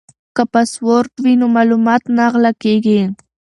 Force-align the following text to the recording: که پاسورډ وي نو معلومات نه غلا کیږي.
که 0.35 0.43
پاسورډ 0.51 1.09
وي 1.23 1.33
نو 1.41 1.45
معلومات 1.55 2.03
نه 2.17 2.25
غلا 2.33 2.51
کیږي. 2.63 3.01